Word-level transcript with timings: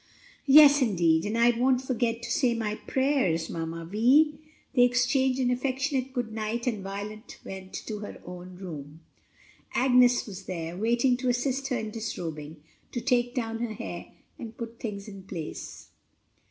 "Yes, 0.47 0.81
indeed! 0.81 1.27
and 1.27 1.37
I 1.37 1.51
won't 1.51 1.79
forget 1.79 2.23
to 2.23 2.31
say 2.31 2.55
my 2.55 2.73
prayers, 2.73 3.51
Mamma 3.51 3.85
Vi." 3.85 4.31
They 4.73 4.81
exchanged 4.81 5.39
an 5.39 5.51
affectionate 5.51 6.11
good 6.11 6.33
night, 6.33 6.65
and 6.65 6.81
Violet 6.81 7.37
went 7.45 7.71
to 7.85 7.99
her 7.99 8.19
own 8.25 8.55
room. 8.55 9.01
Agnes 9.75 10.25
was 10.25 10.45
there, 10.45 10.75
waiting 10.75 11.17
to 11.17 11.29
assist 11.29 11.67
her 11.67 11.77
in 11.77 11.91
disrobing, 11.91 12.63
to 12.93 12.99
take 12.99 13.35
down 13.35 13.59
her 13.59 13.73
hair, 13.75 14.07
and 14.39 14.57
put 14.57 14.79
things 14.79 15.07
in 15.07 15.21
place. 15.21 15.89